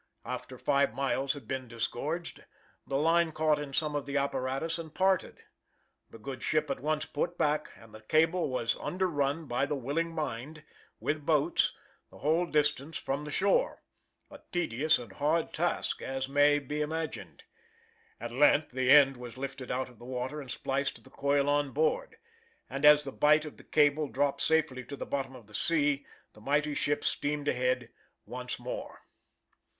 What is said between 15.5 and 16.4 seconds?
task, as